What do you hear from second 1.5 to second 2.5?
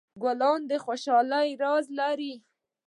راز لري.